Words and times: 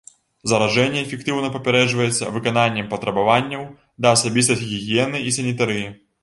Заражэнне 0.51 1.01
эфектыўна 1.03 1.51
папярэджваецца 1.57 2.29
выкананнем 2.37 2.87
патрабаванняў 2.95 3.67
да 4.07 4.15
асабістай 4.17 4.59
гігіены 4.65 5.17
і 5.27 5.37
санітарыі. 5.39 5.87